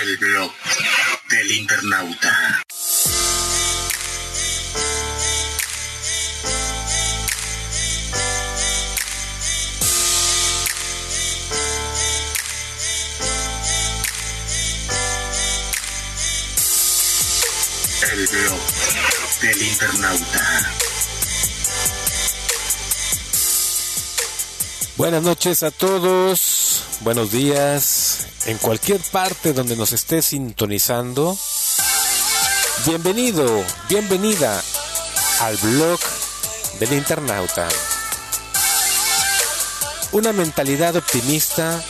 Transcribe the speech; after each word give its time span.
El 0.00 0.16
blog 0.18 0.52
del 1.28 1.50
internauta. 1.50 2.62
El 18.12 18.26
blog 18.28 18.60
del 19.40 19.62
internauta. 19.62 20.74
Buenas 24.96 25.22
noches 25.22 25.62
a 25.64 25.72
todos, 25.72 26.84
buenos 27.00 27.32
días, 27.32 28.27
en 28.46 28.58
cualquier 28.58 29.00
parte 29.10 29.52
donde 29.52 29.76
nos 29.76 29.92
esté 29.92 30.22
sintonizando. 30.22 31.36
Bienvenido, 32.86 33.64
bienvenida 33.88 34.62
al 35.40 35.56
blog 35.56 35.98
del 36.78 36.92
internauta. 36.92 37.68
Una 40.12 40.32
mentalidad 40.32 40.96
optimista 40.96 41.82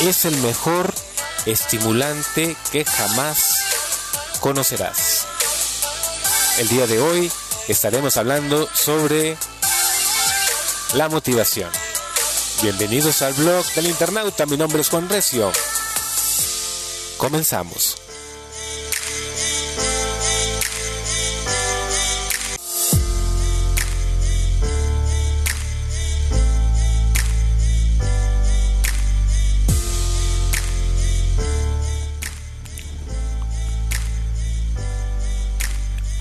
es 0.00 0.24
el 0.24 0.36
mejor 0.38 0.92
estimulante 1.46 2.56
que 2.70 2.84
jamás 2.84 3.58
conocerás. 4.40 5.26
El 6.58 6.68
día 6.68 6.86
de 6.86 7.00
hoy 7.00 7.32
estaremos 7.68 8.16
hablando 8.16 8.68
sobre 8.74 9.36
la 10.94 11.08
motivación. 11.08 11.70
Bienvenidos 12.62 13.22
al 13.22 13.32
blog 13.34 13.64
del 13.74 13.86
internauta, 13.86 14.46
mi 14.46 14.56
nombre 14.56 14.80
es 14.80 14.88
Juan 14.88 15.08
Recio. 15.08 15.50
Comenzamos. 17.16 17.98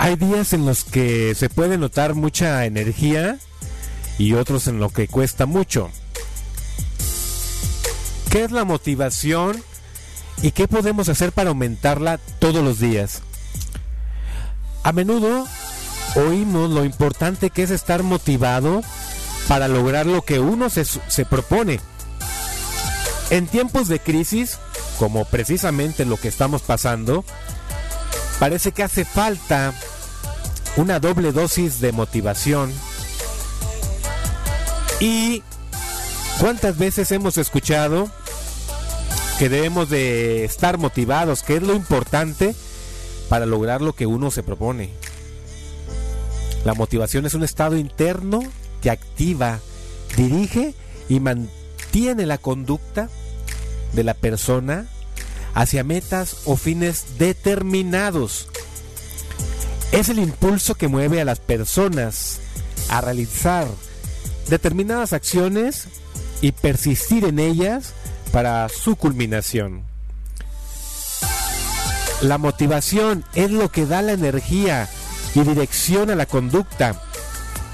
Hay 0.04 0.18
días 0.18 0.52
en 0.52 0.66
los 0.66 0.84
que 0.84 1.34
se 1.34 1.50
puede 1.50 1.78
notar 1.78 2.14
mucha 2.14 2.66
energía 2.66 3.38
y 4.18 4.34
otros 4.34 4.68
en 4.68 4.80
los 4.80 4.92
que 4.92 5.08
cuesta 5.08 5.46
mucho. 5.46 5.90
¿Qué 8.30 8.44
es 8.44 8.52
la 8.52 8.66
motivación 8.66 9.64
y 10.42 10.52
qué 10.52 10.68
podemos 10.68 11.10
hacer 11.10 11.32
para 11.32 11.50
aumentarla 11.50 12.18
todos 12.40 12.64
los 12.64 12.80
días? 12.80 13.22
A 14.84 14.92
menudo 14.92 15.48
oímos 16.16 16.70
lo 16.70 16.84
importante 16.86 17.50
que 17.50 17.64
es 17.64 17.72
estar 17.72 18.04
motivado 18.04 18.82
para 19.48 19.68
lograr 19.68 20.06
lo 20.06 20.22
que 20.24 20.40
uno 20.40 20.70
se, 20.70 20.86
se 20.86 21.26
propone. 21.26 21.80
En 23.30 23.48
tiempos 23.48 23.88
de 23.88 24.00
crisis, 24.00 24.60
como 25.00 25.26
precisamente 25.26 26.06
lo 26.06 26.18
que 26.18 26.28
estamos 26.28 26.62
pasando, 26.62 27.24
parece 28.40 28.72
que 28.72 28.84
hace 28.84 29.06
falta 29.06 29.74
una 30.76 31.00
doble 31.00 31.32
dosis 31.32 31.80
de 31.80 31.92
motivación. 31.92 32.74
¿Y 35.00 35.44
cuántas 36.40 36.78
veces 36.78 37.12
hemos 37.12 37.38
escuchado 37.38 38.10
que 39.40 39.50
debemos 39.50 39.90
de 39.90 40.46
estar 40.46 40.78
motivados, 40.78 41.44
que 41.44 41.58
es 41.58 41.64
lo 41.64 41.76
importante 41.76 42.56
para 43.30 43.46
lograr 43.46 43.82
lo 43.82 43.94
que 43.94 44.06
uno 44.06 44.32
se 44.32 44.44
propone? 44.44 44.90
La 46.66 46.74
motivación 46.74 47.26
es 47.26 47.34
un 47.34 47.44
estado 47.44 47.78
interno 47.78 48.42
que 48.82 48.90
activa, 48.90 49.60
dirige 50.16 50.74
y 51.10 51.20
mantiene 51.20 52.26
la 52.26 52.38
conducta 52.38 53.10
de 53.94 54.04
la 54.04 54.14
persona 54.14 54.88
hacia 55.54 55.84
metas 55.84 56.38
o 56.46 56.56
fines 56.56 57.18
determinados. 57.18 58.48
Es 59.92 60.10
el 60.10 60.20
impulso 60.20 60.76
que 60.76 60.88
mueve 60.88 61.22
a 61.22 61.26
las 61.26 61.40
personas 61.40 62.40
a 62.90 63.02
realizar 63.02 63.68
determinadas 64.50 65.14
acciones 65.14 65.88
y 66.42 66.52
persistir 66.52 67.26
en 67.26 67.40
ellas 67.40 67.94
para 68.34 68.68
su 68.68 68.96
culminación. 68.96 69.84
La 72.24 72.40
motivación 72.40 73.24
es 73.36 73.52
lo 73.52 73.70
que 73.70 73.86
da 73.86 74.02
la 74.02 74.14
energía 74.14 74.90
y 75.36 75.42
dirección 75.42 76.10
a 76.10 76.16
la 76.16 76.26
conducta. 76.26 77.00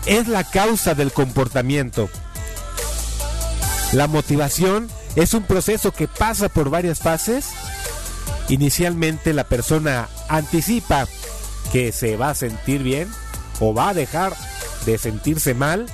Es 0.05 0.27
la 0.27 0.43
causa 0.43 0.95
del 0.95 1.13
comportamiento. 1.13 2.09
La 3.93 4.07
motivación 4.07 4.89
es 5.15 5.33
un 5.33 5.43
proceso 5.43 5.93
que 5.93 6.09
pasa 6.09 6.49
por 6.49 6.69
varias 6.69 6.99
fases. 6.99 7.51
Inicialmente 8.49 9.31
la 9.31 9.45
persona 9.45 10.09
anticipa 10.27 11.07
que 11.71 11.93
se 11.93 12.17
va 12.17 12.31
a 12.31 12.35
sentir 12.35 12.83
bien 12.83 13.09
o 13.61 13.73
va 13.73 13.89
a 13.89 13.93
dejar 13.93 14.35
de 14.85 14.97
sentirse 14.97 15.53
mal 15.53 15.85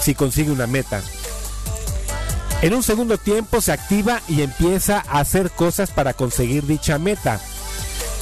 si 0.00 0.14
consigue 0.14 0.52
una 0.52 0.66
meta. 0.66 1.02
En 2.62 2.74
un 2.74 2.82
segundo 2.82 3.18
tiempo 3.18 3.60
se 3.60 3.72
activa 3.72 4.22
y 4.28 4.42
empieza 4.42 5.04
a 5.08 5.20
hacer 5.20 5.50
cosas 5.50 5.90
para 5.90 6.14
conseguir 6.14 6.66
dicha 6.66 6.98
meta. 6.98 7.40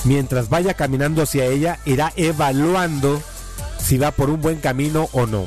Mientras 0.05 0.49
vaya 0.49 0.75
caminando 0.75 1.23
hacia 1.23 1.45
ella, 1.45 1.79
irá 1.85 2.13
evaluando 2.17 3.23
si 3.79 3.99
va 3.99 4.11
por 4.11 4.31
un 4.31 4.41
buen 4.41 4.61
camino 4.61 5.09
o 5.13 5.27
no. 5.27 5.47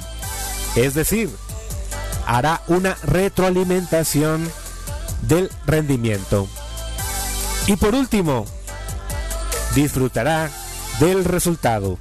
Es 0.75 0.93
decir, 0.93 1.29
hará 2.25 2.61
una 2.67 2.97
retroalimentación 3.03 4.49
del 5.21 5.49
rendimiento. 5.65 6.47
Y 7.67 7.75
por 7.75 7.95
último, 7.95 8.45
disfrutará 9.73 10.49
del 10.99 11.25
resultado. 11.25 11.97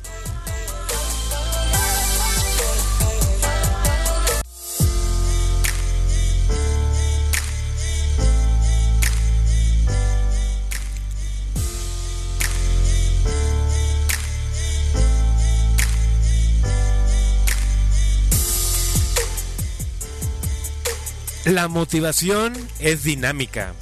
La 21.44 21.68
motivación 21.68 22.54
es 22.78 23.02
dinámica. 23.02 23.74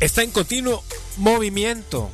Está 0.00 0.24
en 0.24 0.32
continuo 0.32 0.82
movimiento. 1.16 2.10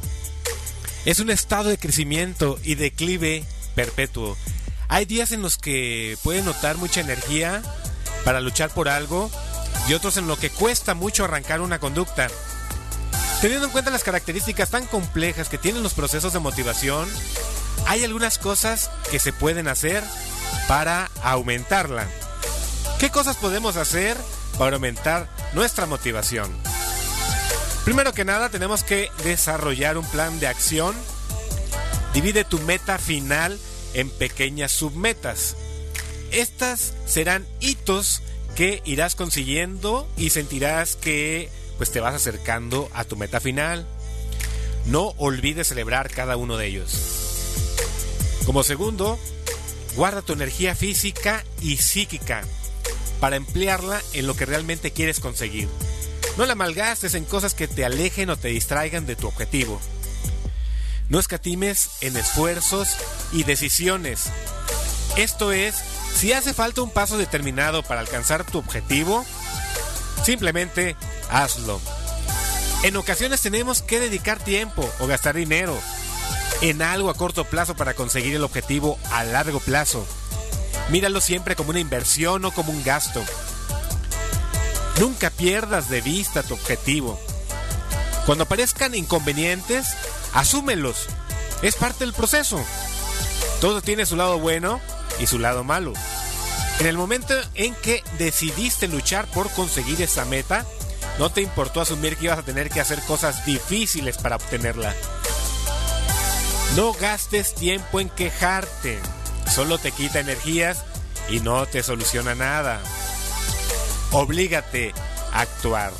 Es 1.06 1.18
un 1.20 1.30
estado 1.30 1.70
de 1.70 1.78
crecimiento 1.78 2.58
y 2.62 2.74
declive 2.74 3.46
perpetuo. 3.74 4.36
Hay 4.88 5.06
días 5.06 5.32
en 5.32 5.40
los 5.40 5.56
que 5.56 6.18
puede 6.22 6.42
notar 6.42 6.76
mucha 6.76 7.00
energía 7.00 7.62
para 8.26 8.42
luchar 8.42 8.68
por 8.68 8.90
algo 8.90 9.30
y 9.88 9.94
otros 9.94 10.18
en 10.18 10.28
los 10.28 10.38
que 10.38 10.50
cuesta 10.50 10.92
mucho 10.92 11.24
arrancar 11.24 11.62
una 11.62 11.78
conducta. 11.78 12.28
Teniendo 13.40 13.64
en 13.64 13.72
cuenta 13.72 13.90
las 13.90 14.04
características 14.04 14.68
tan 14.68 14.84
complejas 14.84 15.48
que 15.48 15.56
tienen 15.56 15.82
los 15.82 15.94
procesos 15.94 16.34
de 16.34 16.38
motivación, 16.38 17.08
hay 17.86 18.04
algunas 18.04 18.36
cosas 18.36 18.90
que 19.10 19.20
se 19.20 19.32
pueden 19.32 19.68
hacer 19.68 20.04
para 20.66 21.10
aumentarla. 21.22 22.06
¿Qué 22.98 23.10
cosas 23.10 23.36
podemos 23.36 23.76
hacer 23.76 24.16
para 24.58 24.74
aumentar 24.74 25.28
nuestra 25.52 25.86
motivación? 25.86 26.50
Primero 27.84 28.12
que 28.12 28.24
nada 28.24 28.48
tenemos 28.48 28.82
que 28.82 29.08
desarrollar 29.22 29.96
un 29.96 30.04
plan 30.04 30.40
de 30.40 30.48
acción. 30.48 30.96
Divide 32.12 32.44
tu 32.44 32.58
meta 32.58 32.98
final 32.98 33.56
en 33.94 34.10
pequeñas 34.10 34.72
submetas. 34.72 35.54
Estas 36.32 36.92
serán 37.06 37.46
hitos 37.60 38.20
que 38.56 38.82
irás 38.84 39.14
consiguiendo 39.14 40.08
y 40.16 40.30
sentirás 40.30 40.96
que 40.96 41.50
pues 41.76 41.92
te 41.92 42.00
vas 42.00 42.16
acercando 42.16 42.90
a 42.94 43.04
tu 43.04 43.14
meta 43.14 43.38
final. 43.38 43.86
No 44.86 45.14
olvides 45.18 45.68
celebrar 45.68 46.10
cada 46.10 46.36
uno 46.36 46.56
de 46.56 46.66
ellos. 46.66 46.98
Como 48.44 48.64
segundo, 48.64 49.20
guarda 49.94 50.20
tu 50.20 50.32
energía 50.32 50.74
física 50.74 51.44
y 51.60 51.76
psíquica 51.76 52.42
para 53.20 53.36
emplearla 53.36 54.00
en 54.12 54.26
lo 54.26 54.34
que 54.34 54.46
realmente 54.46 54.92
quieres 54.92 55.20
conseguir. 55.20 55.68
No 56.36 56.46
la 56.46 56.54
malgastes 56.54 57.14
en 57.14 57.24
cosas 57.24 57.54
que 57.54 57.68
te 57.68 57.84
alejen 57.84 58.30
o 58.30 58.36
te 58.36 58.48
distraigan 58.48 59.06
de 59.06 59.16
tu 59.16 59.26
objetivo. 59.26 59.80
No 61.08 61.18
escatimes 61.18 61.90
en 62.00 62.16
esfuerzos 62.16 62.96
y 63.32 63.44
decisiones. 63.44 64.26
Esto 65.16 65.52
es, 65.52 65.74
si 66.14 66.32
hace 66.32 66.54
falta 66.54 66.82
un 66.82 66.90
paso 66.90 67.18
determinado 67.18 67.82
para 67.82 68.00
alcanzar 68.00 68.44
tu 68.44 68.58
objetivo, 68.58 69.24
simplemente 70.24 70.96
hazlo. 71.30 71.80
En 72.84 72.96
ocasiones 72.96 73.40
tenemos 73.40 73.82
que 73.82 73.98
dedicar 73.98 74.38
tiempo 74.38 74.88
o 75.00 75.06
gastar 75.06 75.34
dinero 75.34 75.76
en 76.60 76.82
algo 76.82 77.10
a 77.10 77.14
corto 77.14 77.44
plazo 77.44 77.74
para 77.74 77.94
conseguir 77.94 78.34
el 78.36 78.44
objetivo 78.44 78.98
a 79.10 79.24
largo 79.24 79.60
plazo. 79.60 80.06
Míralo 80.88 81.20
siempre 81.20 81.54
como 81.54 81.70
una 81.70 81.80
inversión 81.80 82.44
o 82.44 82.52
como 82.52 82.72
un 82.72 82.82
gasto. 82.82 83.22
Nunca 84.98 85.30
pierdas 85.30 85.88
de 85.88 86.00
vista 86.00 86.42
tu 86.42 86.54
objetivo. 86.54 87.20
Cuando 88.26 88.44
aparezcan 88.44 88.94
inconvenientes, 88.94 89.94
asúmelos. 90.34 91.06
Es 91.62 91.76
parte 91.76 92.04
del 92.04 92.14
proceso. 92.14 92.62
Todo 93.60 93.82
tiene 93.82 94.06
su 94.06 94.16
lado 94.16 94.38
bueno 94.38 94.80
y 95.20 95.26
su 95.26 95.38
lado 95.38 95.64
malo. 95.64 95.92
En 96.80 96.86
el 96.86 96.96
momento 96.96 97.34
en 97.54 97.74
que 97.74 98.04
decidiste 98.18 98.86
luchar 98.86 99.26
por 99.26 99.50
conseguir 99.50 100.00
esa 100.00 100.24
meta, 100.24 100.64
no 101.18 101.30
te 101.30 101.40
importó 101.42 101.80
asumir 101.80 102.16
que 102.16 102.26
ibas 102.26 102.38
a 102.38 102.44
tener 102.44 102.70
que 102.70 102.80
hacer 102.80 103.00
cosas 103.02 103.44
difíciles 103.44 104.16
para 104.18 104.36
obtenerla. 104.36 104.94
No 106.76 106.92
gastes 106.92 107.54
tiempo 107.54 107.98
en 107.98 108.08
quejarte. 108.08 108.98
Solo 109.50 109.78
te 109.78 109.92
quita 109.92 110.20
energías 110.20 110.84
y 111.28 111.40
no 111.40 111.66
te 111.66 111.82
soluciona 111.82 112.34
nada. 112.34 112.80
Oblígate 114.12 114.94
a 115.32 115.40
actuar. 115.40 115.92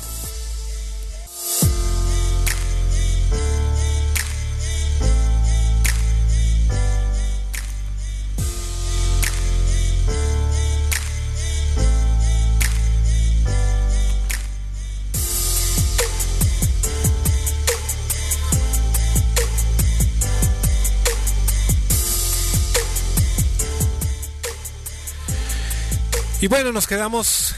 Y 26.41 26.47
bueno, 26.47 26.71
nos 26.71 26.87
quedamos 26.87 27.53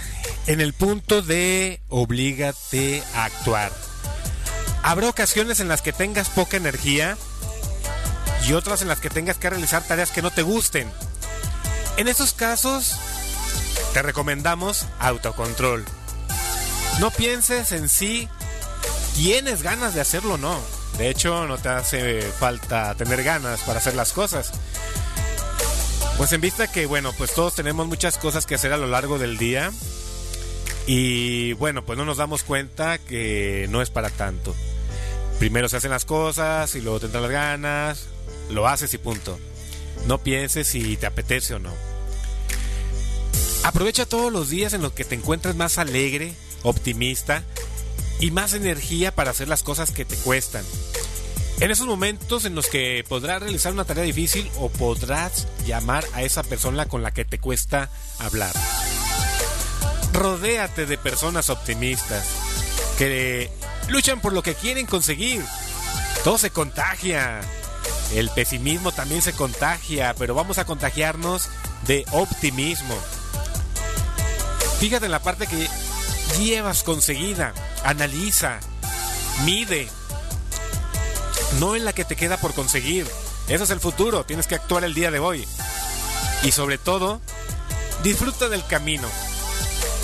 en 0.47 0.59
el 0.59 0.73
punto 0.73 1.21
de 1.21 1.81
oblígate 1.89 3.03
a 3.13 3.25
actuar. 3.25 3.71
Habrá 4.81 5.07
ocasiones 5.07 5.59
en 5.59 5.67
las 5.67 5.83
que 5.83 5.93
tengas 5.93 6.29
poca 6.29 6.57
energía 6.57 7.15
y 8.47 8.53
otras 8.53 8.81
en 8.81 8.87
las 8.87 8.99
que 8.99 9.11
tengas 9.11 9.37
que 9.37 9.51
realizar 9.51 9.83
tareas 9.83 10.09
que 10.09 10.23
no 10.23 10.31
te 10.31 10.41
gusten. 10.41 10.91
En 11.97 12.07
esos 12.07 12.33
casos, 12.33 12.95
te 13.93 14.01
recomendamos 14.01 14.87
autocontrol. 14.99 15.85
No 16.99 17.11
pienses 17.11 17.71
en 17.73 17.87
si 17.87 18.27
tienes 19.15 19.61
ganas 19.61 19.93
de 19.93 20.01
hacerlo 20.01 20.35
o 20.35 20.37
no. 20.37 20.59
De 20.97 21.09
hecho, 21.09 21.45
no 21.45 21.59
te 21.59 21.69
hace 21.69 22.21
falta 22.21 22.95
tener 22.95 23.23
ganas 23.23 23.61
para 23.61 23.77
hacer 23.77 23.93
las 23.93 24.11
cosas. 24.11 24.51
Pues 26.17 26.31
en 26.33 26.41
vista 26.41 26.71
que, 26.71 26.85
bueno, 26.85 27.13
pues 27.17 27.33
todos 27.33 27.55
tenemos 27.55 27.87
muchas 27.87 28.17
cosas 28.17 28.45
que 28.45 28.55
hacer 28.55 28.73
a 28.73 28.77
lo 28.77 28.87
largo 28.87 29.17
del 29.17 29.37
día. 29.37 29.71
Y 30.87 31.53
bueno, 31.53 31.85
pues 31.85 31.97
no 31.97 32.05
nos 32.05 32.17
damos 32.17 32.43
cuenta 32.43 32.97
que 32.97 33.67
no 33.69 33.81
es 33.81 33.89
para 33.89 34.09
tanto. 34.09 34.55
Primero 35.39 35.69
se 35.69 35.77
hacen 35.77 35.91
las 35.91 36.05
cosas 36.05 36.75
y 36.75 36.81
luego 36.81 36.99
te 36.99 37.07
entran 37.07 37.23
las 37.23 37.31
ganas, 37.31 38.07
lo 38.49 38.67
haces 38.67 38.93
y 38.93 38.97
punto. 38.97 39.39
No 40.05 40.19
pienses 40.19 40.67
si 40.67 40.97
te 40.97 41.07
apetece 41.07 41.55
o 41.55 41.59
no. 41.59 41.71
Aprovecha 43.63 44.05
todos 44.05 44.31
los 44.31 44.49
días 44.49 44.73
en 44.73 44.81
los 44.81 44.93
que 44.93 45.03
te 45.03 45.15
encuentres 45.15 45.55
más 45.55 45.77
alegre, 45.77 46.33
optimista 46.63 47.43
y 48.19 48.31
más 48.31 48.53
energía 48.53 49.13
para 49.13 49.31
hacer 49.31 49.47
las 49.47 49.63
cosas 49.63 49.91
que 49.91 50.05
te 50.05 50.15
cuestan. 50.15 50.63
En 51.61 51.69
esos 51.69 51.85
momentos 51.85 52.45
en 52.45 52.55
los 52.55 52.65
que 52.65 53.05
podrás 53.07 53.39
realizar 53.39 53.71
una 53.71 53.85
tarea 53.85 54.03
difícil 54.03 54.49
o 54.57 54.69
podrás 54.69 55.47
llamar 55.63 56.03
a 56.13 56.23
esa 56.23 56.41
persona 56.41 56.87
con 56.87 57.03
la 57.03 57.11
que 57.11 57.23
te 57.23 57.37
cuesta 57.37 57.91
hablar. 58.17 58.51
Rodéate 60.11 60.87
de 60.87 60.97
personas 60.97 61.51
optimistas 61.51 62.25
que 62.97 63.51
luchan 63.89 64.21
por 64.21 64.33
lo 64.33 64.41
que 64.41 64.55
quieren 64.55 64.87
conseguir. 64.87 65.45
Todo 66.23 66.39
se 66.39 66.49
contagia. 66.49 67.41
El 68.15 68.31
pesimismo 68.31 68.91
también 68.91 69.21
se 69.21 69.33
contagia, 69.33 70.15
pero 70.17 70.33
vamos 70.33 70.57
a 70.57 70.65
contagiarnos 70.65 71.47
de 71.85 72.05
optimismo. 72.11 72.95
Fíjate 74.79 75.05
en 75.05 75.11
la 75.11 75.21
parte 75.21 75.45
que 75.45 75.67
llevas 76.39 76.81
conseguida. 76.81 77.53
Analiza, 77.83 78.59
mide, 79.45 79.87
no 81.59 81.75
en 81.75 81.85
la 81.85 81.93
que 81.93 82.05
te 82.05 82.15
queda 82.15 82.37
por 82.37 82.53
conseguir. 82.53 83.07
Eso 83.47 83.63
es 83.63 83.69
el 83.69 83.79
futuro, 83.79 84.23
tienes 84.23 84.47
que 84.47 84.55
actuar 84.55 84.83
el 84.83 84.93
día 84.93 85.11
de 85.11 85.19
hoy. 85.19 85.47
Y 86.43 86.51
sobre 86.51 86.77
todo, 86.77 87.21
disfruta 88.03 88.49
del 88.49 88.65
camino. 88.65 89.07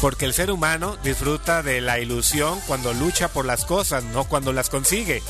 Porque 0.02 0.26
el 0.26 0.34
ser 0.34 0.52
humano 0.52 0.98
disfruta 1.04 1.64
de 1.64 1.82
la 1.82 2.00
ilusión 2.00 2.60
cuando 2.68 2.94
lucha 2.94 3.30
por 3.30 3.46
las 3.46 3.66
cosas, 3.66 4.04
no 4.04 4.26
cuando 4.26 4.54
las 4.54 4.70
consigue. 4.70 5.24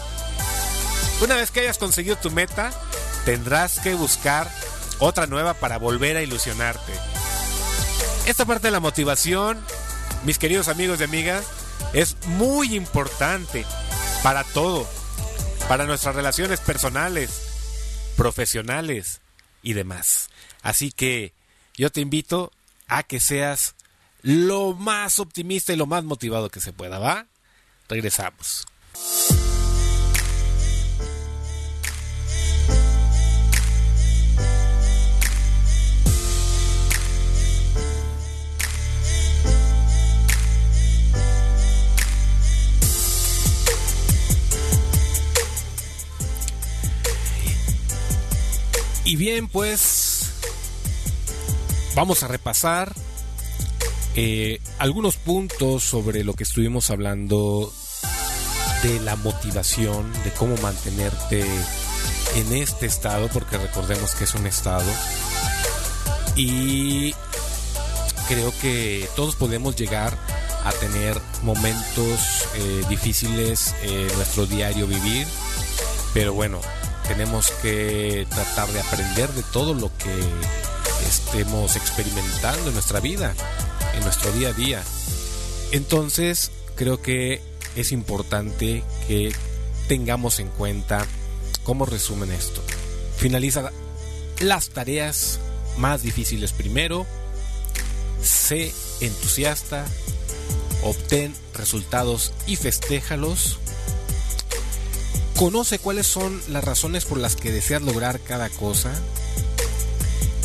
Una 1.21 1.35
vez 1.35 1.51
que 1.51 1.61
hayas 1.61 1.77
conseguido 1.77 2.17
tu 2.17 2.31
meta, 2.31 2.71
tendrás 3.25 3.79
que 3.79 3.93
buscar 3.93 4.49
otra 4.99 5.27
nueva 5.27 5.53
para 5.53 5.77
volver 5.77 6.17
a 6.17 6.21
ilusionarte. 6.21 6.93
Esta 8.25 8.45
parte 8.45 8.67
de 8.67 8.71
la 8.71 8.79
motivación, 8.79 9.57
mis 10.25 10.37
queridos 10.37 10.67
amigos 10.67 10.99
y 10.99 11.03
amigas, 11.05 11.45
es 11.93 12.17
muy 12.25 12.75
importante 12.75 13.65
para 14.21 14.43
todo 14.43 14.85
para 15.67 15.85
nuestras 15.85 16.15
relaciones 16.15 16.59
personales, 16.61 18.13
profesionales 18.15 19.19
y 19.61 19.73
demás. 19.73 20.29
Así 20.61 20.91
que 20.91 21.33
yo 21.75 21.91
te 21.91 22.01
invito 22.01 22.51
a 22.87 23.03
que 23.03 23.19
seas 23.19 23.75
lo 24.21 24.73
más 24.73 25.19
optimista 25.19 25.73
y 25.73 25.75
lo 25.75 25.85
más 25.85 26.03
motivado 26.03 26.49
que 26.49 26.61
se 26.61 26.73
pueda, 26.73 26.99
¿va? 26.99 27.27
Regresamos. 27.89 28.65
Y 49.07 49.16
bien, 49.16 49.47
pues 49.47 50.31
vamos 51.95 52.23
a 52.23 52.28
repasar 52.28 52.94
eh, 54.18 54.59
algunos 54.80 55.16
puntos 55.16 55.85
sobre 55.85 56.26
lo 56.26 56.33
que 56.33 56.44
estuvimos 56.44 56.90
hablando 56.90 57.73
de 58.83 58.99
la 58.99 59.16
motivación, 59.16 60.11
de 60.26 60.31
cómo 60.31 60.57
mantenerte 60.57 61.45
en 62.35 62.52
este 62.52 62.85
estado, 62.85 63.30
porque 63.30 63.57
recordemos 63.57 64.14
que 64.14 64.26
es 64.26 64.35
un 64.35 64.45
estado. 64.45 64.92
Y 66.35 67.16
creo 68.28 68.54
que 68.59 69.07
todos 69.16 69.37
podemos 69.37 69.78
llegar 69.78 70.18
a 70.66 70.73
tener 70.73 71.18
momentos 71.44 72.45
eh, 72.56 72.83
difíciles 72.90 73.73
en 73.83 74.07
nuestro 74.18 74.45
diario 74.45 74.85
vivir, 74.85 75.26
pero 76.14 76.33
bueno, 76.33 76.59
tenemos 77.07 77.52
que 77.61 78.28
tratar 78.30 78.71
de 78.71 78.80
aprender 78.80 79.31
de 79.33 79.44
todo 79.44 79.73
lo 79.73 79.90
que 79.97 80.14
estemos 81.07 81.76
experimentando 81.76 82.68
en 82.68 82.73
nuestra 82.73 82.99
vida, 82.99 83.33
en 83.95 84.04
nuestro 84.04 84.31
día 84.31 84.49
a 84.49 84.54
día. 84.54 84.83
Entonces, 85.71 86.52
creo 86.76 87.02
que 87.02 87.42
es 87.76 87.92
importante 87.92 88.83
que 89.07 89.33
tengamos 89.87 90.40
en 90.40 90.49
cuenta 90.49 91.06
cómo 91.64 91.85
resumen 91.85 92.31
esto. 92.31 92.61
Finaliza 93.18 93.71
las 94.40 94.69
tareas 94.69 95.40
más 95.78 96.02
difíciles 96.02 96.54
primero, 96.54 97.06
sé 98.21 98.73
entusiasta, 99.02 99.85
obtén 100.83 101.33
resultados 101.54 102.33
y 102.45 102.56
festéjalos 102.56 103.59
Conoce 105.37 105.77
cuáles 105.77 106.07
son 106.07 106.41
las 106.49 106.63
razones 106.63 107.06
por 107.06 107.19
las 107.19 107.35
que 107.35 107.51
deseas 107.51 107.83
lograr 107.83 108.19
cada 108.19 108.49
cosa. 108.49 108.91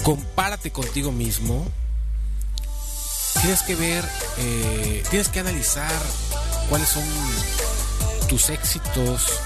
Compárate 0.02 0.70
contigo 0.70 1.10
mismo. 1.10 1.66
Tienes 3.40 3.62
que 3.62 3.74
ver, 3.74 4.04
eh, 4.36 5.02
tienes 5.08 5.30
que 5.30 5.40
analizar 5.40 5.90
cuáles 6.68 6.90
son 6.90 7.04
tus 8.28 8.50
éxitos, 8.50 9.40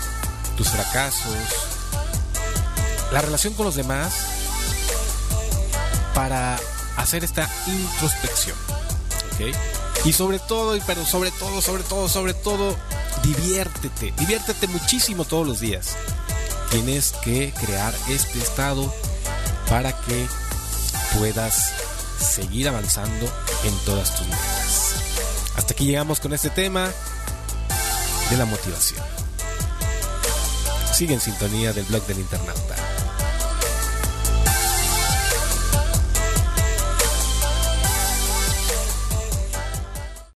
tus 0.56 0.68
fracasos, 0.68 1.36
la 3.12 3.20
relación 3.20 3.54
con 3.54 3.66
los 3.66 3.76
demás 3.76 4.14
para 6.12 6.58
hacer 6.96 7.22
esta 7.22 7.48
introspección. 7.68 8.56
Y 10.04 10.12
sobre 10.12 10.40
todo, 10.40 10.76
pero 10.88 11.06
sobre 11.06 11.30
todo, 11.30 11.62
sobre 11.62 11.84
todo, 11.84 12.08
sobre 12.08 12.34
todo, 12.34 12.76
Diviértete, 13.22 14.12
diviértete 14.18 14.66
muchísimo 14.68 15.24
todos 15.24 15.46
los 15.46 15.60
días. 15.60 15.96
Tienes 16.70 17.12
que 17.24 17.52
crear 17.52 17.94
este 18.08 18.38
estado 18.38 18.92
para 19.68 19.92
que 20.02 20.26
puedas 21.18 21.72
seguir 22.18 22.68
avanzando 22.68 23.26
en 23.64 23.76
todas 23.84 24.16
tus 24.16 24.26
metas. 24.26 24.94
Hasta 25.56 25.72
aquí 25.72 25.86
llegamos 25.86 26.20
con 26.20 26.32
este 26.32 26.50
tema 26.50 26.90
de 28.30 28.36
la 28.36 28.44
motivación. 28.44 29.02
Sigue 30.92 31.14
en 31.14 31.20
sintonía 31.20 31.72
del 31.72 31.84
blog 31.84 32.06
del 32.06 32.20
internauta. 32.20 32.75